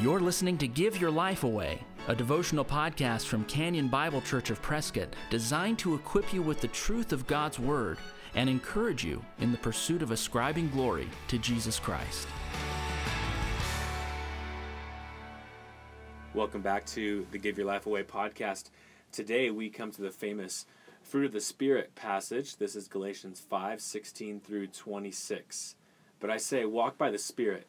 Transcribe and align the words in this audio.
You're 0.00 0.20
listening 0.20 0.58
to 0.58 0.66
Give 0.66 1.00
Your 1.00 1.12
Life 1.12 1.44
Away, 1.44 1.80
a 2.08 2.16
devotional 2.16 2.64
podcast 2.64 3.26
from 3.26 3.44
Canyon 3.44 3.86
Bible 3.86 4.20
Church 4.20 4.50
of 4.50 4.60
Prescott 4.60 5.14
designed 5.30 5.78
to 5.78 5.94
equip 5.94 6.34
you 6.34 6.42
with 6.42 6.60
the 6.60 6.68
truth 6.68 7.12
of 7.12 7.28
God's 7.28 7.60
Word 7.60 7.98
and 8.34 8.50
encourage 8.50 9.04
you 9.04 9.24
in 9.38 9.52
the 9.52 9.58
pursuit 9.58 10.02
of 10.02 10.10
ascribing 10.10 10.68
glory 10.70 11.08
to 11.28 11.38
Jesus 11.38 11.78
Christ. 11.78 12.26
Welcome 16.34 16.60
back 16.60 16.84
to 16.86 17.24
the 17.30 17.38
Give 17.38 17.56
Your 17.56 17.68
Life 17.68 17.86
Away 17.86 18.02
podcast. 18.02 18.70
Today 19.12 19.50
we 19.50 19.70
come 19.70 19.92
to 19.92 20.02
the 20.02 20.10
famous 20.10 20.66
fruit 21.02 21.26
of 21.26 21.32
the 21.32 21.40
Spirit 21.40 21.94
passage. 21.94 22.56
This 22.56 22.74
is 22.74 22.88
Galatians 22.88 23.38
5 23.38 23.80
16 23.80 24.40
through 24.40 24.66
26. 24.66 25.76
But 26.18 26.30
I 26.30 26.36
say, 26.36 26.64
walk 26.64 26.98
by 26.98 27.10
the 27.10 27.18
Spirit, 27.18 27.68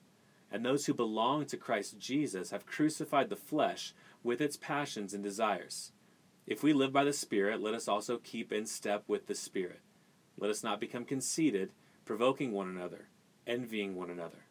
And 0.51 0.65
those 0.65 0.85
who 0.85 0.93
belong 0.93 1.45
to 1.45 1.57
Christ 1.57 1.97
Jesus 1.97 2.51
have 2.51 2.65
crucified 2.65 3.29
the 3.29 3.35
flesh 3.35 3.93
with 4.23 4.41
its 4.41 4.57
passions 4.57 5.13
and 5.13 5.23
desires. 5.23 5.91
If 6.45 6.63
we 6.63 6.73
live 6.73 6.91
by 6.91 7.03
the 7.03 7.13
Spirit, 7.13 7.61
let 7.61 7.73
us 7.73 7.87
also 7.87 8.17
keep 8.17 8.51
in 8.51 8.65
step 8.65 9.03
with 9.07 9.27
the 9.27 9.35
Spirit. 9.35 9.79
Let 10.37 10.51
us 10.51 10.63
not 10.63 10.81
become 10.81 11.05
conceited, 11.05 11.71
provoking 12.03 12.51
one 12.51 12.67
another, 12.67 13.07
envying 13.47 13.95
one 13.95 14.09
another. 14.09 14.45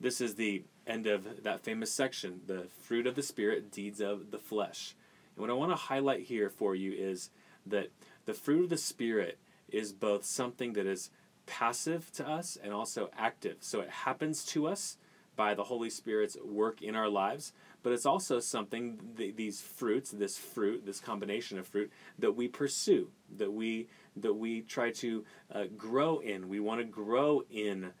This 0.00 0.20
is 0.20 0.34
the 0.34 0.64
end 0.86 1.06
of 1.06 1.42
that 1.42 1.60
famous 1.60 1.92
section 1.92 2.40
the 2.46 2.68
fruit 2.82 3.06
of 3.06 3.14
the 3.14 3.22
Spirit, 3.22 3.70
deeds 3.70 4.00
of 4.00 4.30
the 4.30 4.38
flesh. 4.38 4.94
And 5.36 5.42
what 5.42 5.50
I 5.50 5.54
want 5.54 5.72
to 5.72 5.76
highlight 5.76 6.22
here 6.22 6.48
for 6.48 6.74
you 6.74 6.92
is 6.92 7.30
that 7.66 7.90
the 8.24 8.34
fruit 8.34 8.64
of 8.64 8.70
the 8.70 8.76
Spirit 8.76 9.38
is 9.68 9.92
both 9.92 10.24
something 10.24 10.72
that 10.72 10.86
is 10.86 11.10
passive 11.48 12.12
to 12.12 12.28
us 12.28 12.58
and 12.62 12.72
also 12.72 13.10
active. 13.16 13.56
So 13.60 13.80
it 13.80 13.90
happens 13.90 14.44
to 14.46 14.66
us 14.66 14.98
by 15.34 15.54
the 15.54 15.64
Holy 15.64 15.88
Spirit's 15.88 16.36
work 16.44 16.82
in 16.82 16.96
our 16.96 17.08
lives, 17.08 17.52
but 17.82 17.92
it's 17.92 18.06
also 18.06 18.40
something, 18.40 18.98
th- 19.16 19.36
these 19.36 19.60
fruits, 19.60 20.10
this 20.10 20.36
fruit, 20.36 20.84
this 20.84 21.00
combination 21.00 21.58
of 21.58 21.66
fruit, 21.66 21.90
that 22.18 22.32
we 22.32 22.48
pursue, 22.48 23.08
that 23.36 23.52
we, 23.52 23.88
that 24.16 24.34
we 24.34 24.62
try 24.62 24.90
to 24.90 25.24
uh, 25.54 25.64
grow 25.76 26.18
in. 26.18 26.48
We 26.48 26.58
want 26.58 26.80
to 26.80 26.84
grow 26.84 27.44
in 27.50 27.92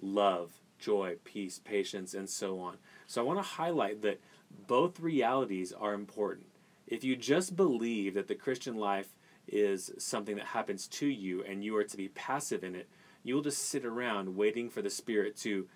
love, 0.00 0.52
joy, 0.78 1.16
peace, 1.24 1.60
patience, 1.62 2.14
and 2.14 2.28
so 2.28 2.58
on. 2.60 2.78
So 3.06 3.20
I 3.20 3.24
want 3.24 3.38
to 3.38 3.42
highlight 3.42 4.00
that 4.02 4.20
both 4.66 4.98
realities 4.98 5.72
are 5.72 5.92
important. 5.92 6.46
If 6.86 7.04
you 7.04 7.14
just 7.14 7.56
believe 7.56 8.14
that 8.14 8.28
the 8.28 8.34
Christian 8.34 8.76
life 8.76 9.08
is 9.48 9.92
something 9.98 10.36
that 10.36 10.46
happens 10.46 10.86
to 10.88 11.06
you 11.06 11.42
and 11.44 11.64
you 11.64 11.76
are 11.76 11.84
to 11.84 11.96
be 11.96 12.08
passive 12.08 12.64
in 12.64 12.74
it, 12.74 12.88
you'll 13.22 13.42
just 13.42 13.68
sit 13.68 13.84
around 13.84 14.36
waiting 14.36 14.68
for 14.68 14.82
the 14.82 14.90
Spirit 14.90 15.36
to 15.36 15.66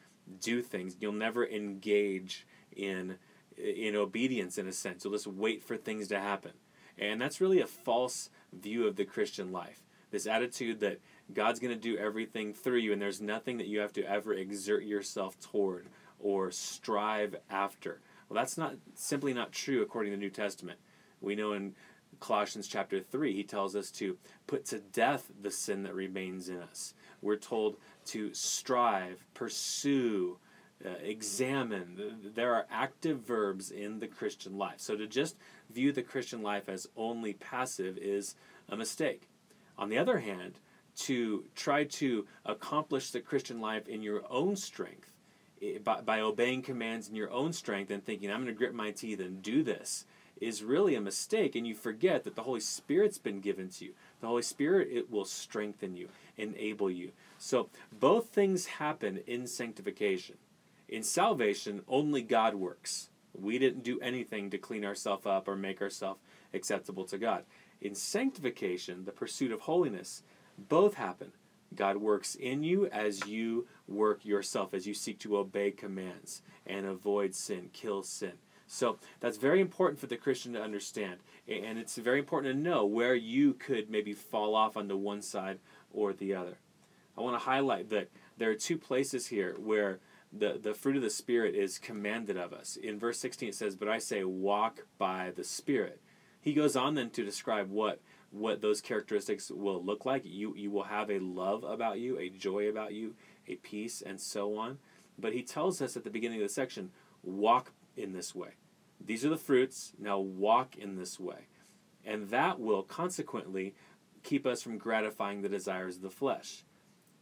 do 0.41 0.62
things. 0.62 0.97
You'll 1.00 1.12
never 1.12 1.47
engage 1.47 2.47
in 2.75 3.16
in 3.56 3.94
obedience 3.94 4.56
in 4.56 4.66
a 4.66 4.72
sense. 4.72 5.04
You'll 5.04 5.12
just 5.12 5.26
wait 5.26 5.62
for 5.62 5.76
things 5.76 6.08
to 6.08 6.19
happen. 6.19 6.53
And 6.98 7.20
that's 7.20 7.41
really 7.41 7.60
a 7.60 7.66
false 7.66 8.31
view 8.53 8.86
of 8.86 8.97
the 8.97 9.04
Christian 9.04 9.53
life. 9.53 9.82
This 10.10 10.26
attitude 10.26 10.81
that 10.81 11.00
God's 11.32 11.60
going 11.60 11.75
to 11.75 11.81
do 11.81 11.97
everything 11.97 12.54
through 12.54 12.78
you 12.78 12.92
and 12.92 13.00
there's 13.00 13.20
nothing 13.20 13.58
that 13.58 13.66
you 13.66 13.81
have 13.81 13.92
to 13.94 14.04
ever 14.04 14.32
exert 14.32 14.84
yourself 14.84 15.38
toward 15.41 15.88
or 16.19 16.50
strive 16.50 17.37
after. 17.50 18.00
Well, 18.28 18.41
that's 18.41 18.58
not 18.58 18.76
simply 18.94 19.32
not 19.32 19.52
true 19.52 19.82
according 19.82 20.12
to 20.12 20.16
the 20.16 20.20
New 20.20 20.31
Testament. 20.31 20.78
We 21.20 21.34
know 21.34 21.52
in 21.52 21.75
Colossians 22.20 22.69
chapter 22.69 23.00
3, 23.00 23.34
he 23.34 23.42
tells 23.42 23.75
us 23.75 23.91
to 23.92 24.16
put 24.47 24.66
to 24.66 24.78
death 24.78 25.31
the 25.41 25.50
sin 25.50 25.82
that 25.82 25.94
remains 25.94 26.48
in 26.48 26.58
us. 26.58 26.94
We're 27.22 27.36
told 27.36 27.76
to 28.06 28.32
strive, 28.32 29.25
pursue, 29.34 30.38
uh, 30.84 30.91
examine. 31.03 32.31
There 32.34 32.54
are 32.54 32.66
active 32.70 33.20
verbs 33.20 33.70
in 33.70 33.98
the 33.98 34.06
Christian 34.06 34.56
life. 34.56 34.76
So 34.78 34.97
to 34.97 35.06
just 35.06 35.36
view 35.70 35.92
the 35.92 36.03
Christian 36.03 36.42
life 36.42 36.69
as 36.69 36.86
only 36.97 37.34
passive 37.34 37.98
is 37.98 38.34
a 38.69 38.76
mistake. 38.76 39.28
On 39.76 39.88
the 39.88 39.98
other 39.98 40.19
hand, 40.19 40.58
to 40.97 41.44
try 41.54 41.84
to 41.84 42.26
accomplish 42.44 43.10
the 43.10 43.20
Christian 43.20 43.60
life 43.60 43.88
in 43.88 44.02
your 44.02 44.22
own 44.31 44.56
strength, 44.56 45.10
by, 45.84 46.00
by 46.00 46.20
obeying 46.20 46.62
commands 46.62 47.08
in 47.08 47.14
your 47.14 47.31
own 47.31 47.52
strength 47.52 47.91
and 47.91 48.04
thinking, 48.04 48.31
I'm 48.31 48.42
going 48.42 48.47
to 48.47 48.58
grit 48.58 48.75
my 48.75 48.91
teeth 48.91 49.20
and 49.20 49.42
do 49.42 49.62
this, 49.62 50.06
is 50.40 50.64
really 50.64 50.94
a 50.94 51.00
mistake 51.00 51.54
and 51.54 51.66
you 51.66 51.74
forget 51.74 52.24
that 52.24 52.34
the 52.34 52.42
Holy 52.42 52.60
Spirit's 52.60 53.18
been 53.18 53.40
given 53.40 53.68
to 53.68 53.84
you. 53.84 53.92
The 54.20 54.26
Holy 54.26 54.42
Spirit 54.42 54.88
it 54.90 55.10
will 55.10 55.24
strengthen 55.24 55.96
you, 55.96 56.08
enable 56.36 56.90
you. 56.90 57.12
So 57.38 57.68
both 57.92 58.28
things 58.28 58.66
happen 58.66 59.20
in 59.26 59.46
sanctification. 59.46 60.36
In 60.88 61.02
salvation, 61.02 61.82
only 61.88 62.22
God 62.22 62.54
works. 62.54 63.10
We 63.32 63.58
didn't 63.58 63.84
do 63.84 64.00
anything 64.00 64.50
to 64.50 64.58
clean 64.58 64.84
ourselves 64.84 65.26
up 65.26 65.46
or 65.46 65.56
make 65.56 65.80
ourselves 65.80 66.20
acceptable 66.52 67.04
to 67.04 67.18
God. 67.18 67.44
In 67.80 67.94
sanctification, 67.94 69.04
the 69.04 69.12
pursuit 69.12 69.52
of 69.52 69.60
holiness, 69.60 70.22
both 70.58 70.94
happen. 70.94 71.32
God 71.74 71.98
works 71.98 72.34
in 72.34 72.64
you 72.64 72.86
as 72.86 73.26
you 73.26 73.66
work 73.86 74.24
yourself, 74.24 74.74
as 74.74 74.86
you 74.86 74.94
seek 74.94 75.18
to 75.20 75.36
obey 75.36 75.70
commands 75.70 76.42
and 76.66 76.84
avoid 76.84 77.34
sin, 77.34 77.70
kill 77.72 78.02
sin. 78.02 78.32
So 78.72 78.98
that's 79.19 79.36
very 79.36 79.60
important 79.60 79.98
for 79.98 80.06
the 80.06 80.16
Christian 80.16 80.53
to 80.53 80.62
understand. 80.62 81.16
And 81.48 81.76
it's 81.76 81.97
very 81.97 82.20
important 82.20 82.54
to 82.54 82.60
know 82.60 82.86
where 82.86 83.16
you 83.16 83.53
could 83.53 83.91
maybe 83.91 84.12
fall 84.12 84.54
off 84.54 84.76
on 84.76 84.86
the 84.86 84.97
one 84.97 85.22
side 85.22 85.58
or 85.92 86.12
the 86.12 86.36
other. 86.36 86.58
I 87.19 87.20
want 87.20 87.34
to 87.34 87.44
highlight 87.44 87.91
that 87.91 88.10
there 88.38 88.48
are 88.48 88.54
two 88.54 88.78
places 88.78 89.26
here 89.26 89.56
where 89.58 89.98
the, 90.32 90.56
the 90.62 90.72
fruit 90.72 90.94
of 90.94 91.03
the 91.03 91.10
Spirit 91.10 91.56
is 91.56 91.81
commanded 91.81 92.36
of 92.36 92.53
us. 92.53 92.76
In 92.76 92.97
verse 92.97 93.19
16 93.19 93.48
it 93.48 93.54
says, 93.56 93.75
But 93.75 93.88
I 93.88 93.98
say, 93.98 94.22
walk 94.22 94.87
by 94.98 95.32
the 95.34 95.42
Spirit. 95.42 96.00
He 96.41 96.52
goes 96.52 96.76
on 96.76 96.94
then 96.94 97.10
to 97.10 97.25
describe 97.25 97.70
what 97.70 98.00
what 98.31 98.60
those 98.60 98.81
characteristics 98.81 99.50
will 99.50 99.84
look 99.84 100.06
like. 100.06 100.22
You 100.25 100.54
you 100.56 100.70
will 100.70 100.84
have 100.84 101.10
a 101.10 101.19
love 101.19 101.64
about 101.64 101.98
you, 101.98 102.16
a 102.19 102.31
joy 102.31 102.69
about 102.69 102.94
you, 102.94 103.16
a 103.48 103.56
peace, 103.56 104.00
and 104.00 104.20
so 104.20 104.56
on. 104.56 104.78
But 105.19 105.32
he 105.32 105.42
tells 105.42 105.82
us 105.82 105.97
at 105.97 106.04
the 106.04 106.10
beginning 106.10 106.41
of 106.41 106.47
the 106.47 106.54
section, 106.54 106.92
walk 107.25 107.72
in 108.03 108.12
this 108.12 108.34
way. 108.34 108.50
These 109.05 109.25
are 109.25 109.31
the 109.31 109.37
fruits. 109.37 109.93
Now 109.99 110.19
walk 110.19 110.76
in 110.76 110.97
this 110.97 111.19
way. 111.19 111.49
And 112.05 112.29
that 112.31 112.58
will 112.58 112.82
consequently 112.82 113.75
keep 114.23 114.47
us 114.47 114.62
from 114.62 114.79
gratifying 114.79 115.43
the 115.43 115.49
desires 115.49 115.97
of 115.97 116.02
the 116.02 116.11
flesh. 116.11 116.64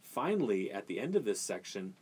Finally, 0.01 0.71
at 0.71 0.87
the 0.87 0.99
end 0.99 1.15
of 1.15 1.25
this 1.25 1.39
section, 1.39 1.93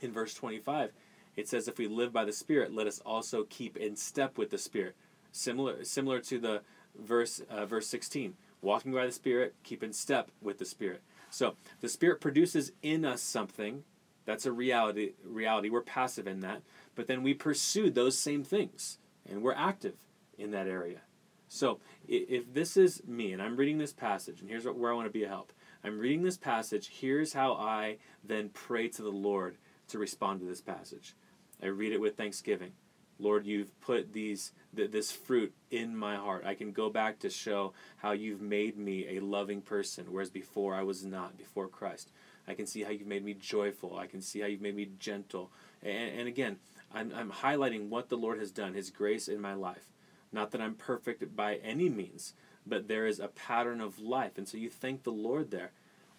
in 0.00 0.12
verse 0.12 0.34
25, 0.34 0.92
it 1.36 1.48
says, 1.48 1.68
If 1.68 1.78
we 1.78 1.88
live 1.88 2.12
by 2.12 2.24
the 2.24 2.32
Spirit, 2.32 2.74
let 2.74 2.86
us 2.86 3.00
also 3.00 3.44
keep 3.44 3.76
in 3.76 3.96
step 3.96 4.38
with 4.38 4.50
the 4.50 4.58
Spirit. 4.58 4.96
Similar, 5.32 5.84
similar 5.84 6.20
to 6.20 6.38
the 6.38 6.62
verse, 6.98 7.40
uh, 7.50 7.66
verse 7.66 7.86
16. 7.86 8.34
Walking 8.60 8.92
by 8.92 9.06
the 9.06 9.12
Spirit, 9.12 9.54
keep 9.64 9.82
in 9.82 9.92
step 9.92 10.30
with 10.40 10.58
the 10.58 10.64
Spirit. 10.64 11.02
So 11.30 11.54
the 11.80 11.88
Spirit 11.88 12.20
produces 12.20 12.72
in 12.82 13.04
us 13.04 13.22
something. 13.22 13.84
That's 14.24 14.46
a 14.46 14.52
reality. 14.52 15.12
Reality. 15.24 15.68
We're 15.68 15.82
passive 15.82 16.26
in 16.26 16.40
that, 16.40 16.62
but 16.94 17.06
then 17.06 17.22
we 17.22 17.34
pursue 17.34 17.90
those 17.90 18.18
same 18.18 18.44
things 18.44 18.98
and 19.28 19.42
we're 19.42 19.54
active 19.54 19.94
in 20.38 20.50
that 20.52 20.66
area. 20.66 21.00
So 21.48 21.80
if 22.08 22.52
this 22.52 22.76
is 22.76 23.02
me 23.06 23.32
and 23.32 23.42
I'm 23.42 23.56
reading 23.56 23.78
this 23.78 23.92
passage, 23.92 24.40
and 24.40 24.48
here's 24.48 24.64
where 24.64 24.90
I 24.90 24.94
want 24.94 25.06
to 25.06 25.12
be 25.12 25.24
a 25.24 25.28
help. 25.28 25.52
I'm 25.84 25.98
reading 25.98 26.22
this 26.22 26.36
passage. 26.36 26.90
Here's 27.00 27.32
how 27.32 27.54
I 27.54 27.98
then 28.24 28.50
pray 28.50 28.88
to 28.88 29.02
the 29.02 29.10
Lord 29.10 29.56
to 29.88 29.98
respond 29.98 30.40
to 30.40 30.46
this 30.46 30.60
passage. 30.60 31.14
I 31.62 31.66
read 31.66 31.92
it 31.92 32.00
with 32.00 32.16
thanksgiving. 32.16 32.72
Lord, 33.18 33.46
you've 33.46 33.78
put 33.80 34.12
these 34.12 34.52
th- 34.74 34.90
this 34.90 35.12
fruit 35.12 35.52
in 35.70 35.96
my 35.96 36.16
heart. 36.16 36.44
I 36.44 36.54
can 36.54 36.72
go 36.72 36.90
back 36.90 37.18
to 37.20 37.30
show 37.30 37.72
how 37.98 38.12
you've 38.12 38.40
made 38.40 38.76
me 38.76 39.16
a 39.16 39.20
loving 39.20 39.60
person, 39.60 40.06
whereas 40.10 40.30
before 40.30 40.74
I 40.74 40.82
was 40.82 41.04
not, 41.04 41.36
before 41.36 41.68
Christ. 41.68 42.10
I 42.46 42.54
can 42.54 42.66
see 42.66 42.82
how 42.82 42.90
you've 42.90 43.06
made 43.06 43.24
me 43.24 43.34
joyful. 43.34 43.96
I 43.96 44.06
can 44.06 44.20
see 44.20 44.40
how 44.40 44.46
you've 44.46 44.60
made 44.60 44.76
me 44.76 44.90
gentle. 44.98 45.50
And, 45.82 46.20
and 46.20 46.28
again, 46.28 46.56
I'm, 46.92 47.12
I'm 47.14 47.30
highlighting 47.30 47.88
what 47.88 48.08
the 48.08 48.16
Lord 48.16 48.38
has 48.38 48.50
done, 48.50 48.74
His 48.74 48.90
grace 48.90 49.28
in 49.28 49.40
my 49.40 49.54
life. 49.54 49.86
Not 50.32 50.50
that 50.50 50.60
I'm 50.60 50.74
perfect 50.74 51.36
by 51.36 51.56
any 51.56 51.88
means, 51.88 52.34
but 52.66 52.88
there 52.88 53.06
is 53.06 53.20
a 53.20 53.28
pattern 53.28 53.80
of 53.80 53.98
life. 53.98 54.38
And 54.38 54.48
so 54.48 54.56
you 54.56 54.70
thank 54.70 55.02
the 55.02 55.10
Lord 55.10 55.50
there. 55.50 55.72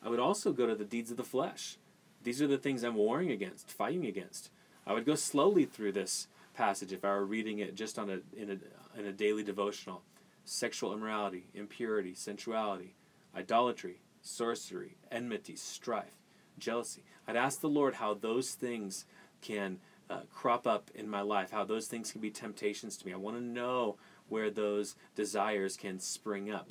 I 0.03 0.09
would 0.09 0.19
also 0.19 0.51
go 0.51 0.67
to 0.67 0.75
the 0.75 0.85
deeds 0.85 1.11
of 1.11 1.17
the 1.17 1.23
flesh. 1.23 1.77
These 2.23 2.41
are 2.41 2.47
the 2.47 2.57
things 2.57 2.83
I'm 2.83 2.95
warring 2.95 3.31
against, 3.31 3.69
fighting 3.69 4.05
against. 4.05 4.49
I 4.85 4.93
would 4.93 5.05
go 5.05 5.15
slowly 5.15 5.65
through 5.65 5.93
this 5.93 6.27
passage 6.53 6.93
if 6.93 7.03
I 7.03 7.09
were 7.09 7.25
reading 7.25 7.59
it 7.59 7.75
just 7.75 7.97
on 7.97 8.09
a 8.09 8.19
in 8.39 8.49
a 8.51 8.99
in 8.99 9.05
a 9.05 9.11
daily 9.11 9.43
devotional. 9.43 10.03
Sexual 10.45 10.93
immorality, 10.93 11.45
impurity, 11.53 12.13
sensuality, 12.13 12.95
idolatry, 13.35 14.01
sorcery, 14.23 14.95
enmity, 15.11 15.55
strife, 15.55 16.17
jealousy. 16.57 17.03
I'd 17.27 17.35
ask 17.35 17.61
the 17.61 17.69
Lord 17.69 17.95
how 17.95 18.15
those 18.15 18.51
things 18.51 19.05
can 19.41 19.79
uh, 20.09 20.21
crop 20.33 20.65
up 20.65 20.89
in 20.95 21.07
my 21.09 21.21
life, 21.21 21.51
how 21.51 21.63
those 21.63 21.87
things 21.87 22.11
can 22.11 22.21
be 22.21 22.31
temptations 22.31 22.97
to 22.97 23.05
me. 23.05 23.13
I 23.13 23.17
want 23.17 23.37
to 23.37 23.43
know 23.43 23.97
where 24.29 24.49
those 24.49 24.95
desires 25.15 25.77
can 25.77 25.99
spring 25.99 26.49
up. 26.49 26.69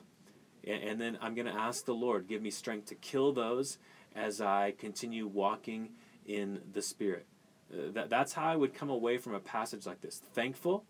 And, 0.64 0.82
and 0.82 1.00
then 1.00 1.18
I'm 1.20 1.34
going 1.34 1.46
to 1.46 1.52
ask 1.52 1.84
the 1.84 1.94
Lord, 1.94 2.26
give 2.26 2.42
me 2.42 2.50
strength 2.50 2.86
to 2.86 2.94
kill 2.94 3.32
those 3.32 3.78
as 4.16 4.40
I 4.40 4.72
continue 4.72 5.26
walking 5.26 5.90
in 6.26 6.60
the 6.72 6.82
Spirit. 6.82 7.26
Uh, 7.72 7.90
that, 7.92 8.10
that's 8.10 8.32
how 8.32 8.46
I 8.46 8.56
would 8.56 8.74
come 8.74 8.90
away 8.90 9.18
from 9.18 9.34
a 9.34 9.40
passage 9.40 9.86
like 9.86 10.00
this 10.00 10.18
thankful, 10.18 10.84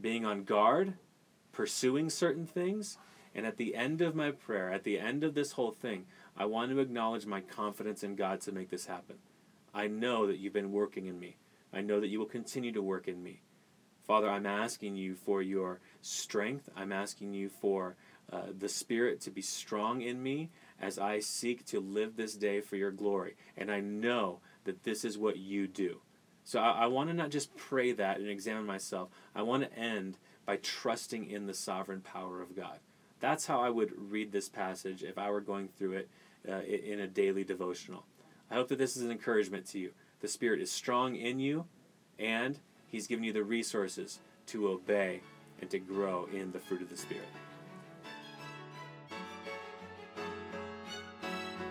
being 0.00 0.24
on 0.24 0.44
guard, 0.44 0.94
pursuing 1.52 2.10
certain 2.10 2.46
things, 2.46 2.98
and 3.34 3.46
at 3.46 3.56
the 3.56 3.74
end 3.74 4.00
of 4.00 4.14
my 4.14 4.30
prayer, 4.30 4.72
at 4.72 4.84
the 4.84 4.98
end 4.98 5.24
of 5.24 5.34
this 5.34 5.52
whole 5.52 5.72
thing, 5.72 6.06
I 6.36 6.44
want 6.44 6.70
to 6.70 6.78
acknowledge 6.78 7.26
my 7.26 7.40
confidence 7.40 8.02
in 8.02 8.16
God 8.16 8.40
to 8.42 8.52
make 8.52 8.70
this 8.70 8.86
happen. 8.86 9.16
I 9.74 9.88
know 9.88 10.26
that 10.26 10.38
you've 10.38 10.52
been 10.52 10.72
working 10.72 11.06
in 11.06 11.18
me. 11.18 11.36
I 11.72 11.80
know 11.80 12.00
that 12.00 12.08
you 12.08 12.18
will 12.18 12.26
continue 12.26 12.72
to 12.72 12.82
work 12.82 13.08
in 13.08 13.22
me. 13.22 13.42
Father, 14.06 14.28
I'm 14.28 14.46
asking 14.46 14.96
you 14.96 15.14
for 15.14 15.42
your 15.42 15.80
strength. 16.02 16.68
I'm 16.76 16.92
asking 16.92 17.34
you 17.34 17.48
for 17.48 17.96
uh, 18.32 18.42
the 18.56 18.68
Spirit 18.68 19.20
to 19.22 19.30
be 19.30 19.42
strong 19.42 20.00
in 20.00 20.22
me 20.22 20.50
as 20.80 20.98
I 20.98 21.20
seek 21.20 21.64
to 21.66 21.80
live 21.80 22.16
this 22.16 22.34
day 22.34 22.60
for 22.60 22.76
your 22.76 22.90
glory. 22.90 23.36
And 23.56 23.70
I 23.70 23.80
know 23.80 24.40
that 24.64 24.84
this 24.84 25.04
is 25.04 25.18
what 25.18 25.38
you 25.38 25.66
do. 25.66 26.00
So 26.44 26.60
I, 26.60 26.84
I 26.84 26.86
want 26.86 27.08
to 27.10 27.14
not 27.14 27.30
just 27.30 27.56
pray 27.56 27.92
that 27.92 28.18
and 28.18 28.28
examine 28.28 28.66
myself, 28.66 29.08
I 29.34 29.42
want 29.42 29.64
to 29.64 29.78
end 29.78 30.18
by 30.46 30.56
trusting 30.56 31.28
in 31.28 31.46
the 31.46 31.54
sovereign 31.54 32.00
power 32.00 32.42
of 32.42 32.54
God. 32.54 32.78
That's 33.24 33.46
how 33.46 33.62
I 33.62 33.70
would 33.70 33.94
read 34.10 34.32
this 34.32 34.50
passage 34.50 35.02
if 35.02 35.16
I 35.16 35.30
were 35.30 35.40
going 35.40 35.68
through 35.68 35.92
it 35.92 36.10
uh, 36.46 36.60
in 36.60 37.00
a 37.00 37.06
daily 37.06 37.42
devotional. 37.42 38.04
I 38.50 38.54
hope 38.54 38.68
that 38.68 38.76
this 38.76 38.98
is 38.98 39.02
an 39.02 39.10
encouragement 39.10 39.64
to 39.68 39.78
you. 39.78 39.92
The 40.20 40.28
Spirit 40.28 40.60
is 40.60 40.70
strong 40.70 41.16
in 41.16 41.38
you, 41.40 41.64
and 42.18 42.58
He's 42.86 43.06
given 43.06 43.24
you 43.24 43.32
the 43.32 43.42
resources 43.42 44.18
to 44.48 44.68
obey 44.68 45.22
and 45.62 45.70
to 45.70 45.78
grow 45.78 46.28
in 46.34 46.52
the 46.52 46.58
fruit 46.58 46.82
of 46.82 46.90
the 46.90 46.98
Spirit. 46.98 47.24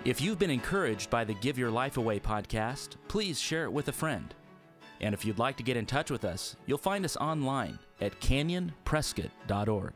If 0.06 0.22
you've 0.22 0.40
been 0.40 0.50
encouraged 0.50 1.12
by 1.12 1.24
the 1.24 1.36
Give 1.36 1.60
Your 1.60 1.70
Life 1.70 1.98
Away 1.98 2.20
podcast, 2.20 2.96
please 3.08 3.40
share 3.40 3.66
it 3.66 3.72
with 3.72 3.90
a 3.90 3.94
friend. 3.94 4.34
And 5.02 5.14
if 5.14 5.24
you'd 5.24 5.38
like 5.38 5.58
to 5.58 5.64
get 5.64 5.78
in 5.78 5.86
touch 5.86 6.10
with 6.10 6.26
us, 6.26 6.56
you'll 6.66 6.80
find 6.80 7.06
us 7.06 7.16
online 7.18 7.78
at 8.02 8.20
canyonprescott.org. 8.22 9.94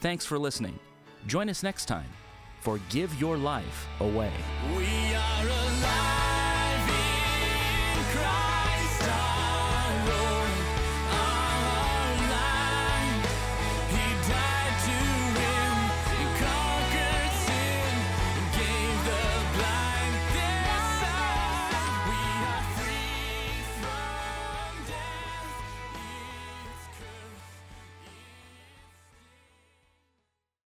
Thanks 0.00 0.24
for 0.24 0.38
listening. 0.38 0.78
Join 1.26 1.50
us 1.50 1.62
next 1.62 1.84
time 1.84 2.08
for 2.60 2.80
Give 2.88 3.14
Your 3.20 3.36
Life 3.36 3.86
Away. 4.00 4.32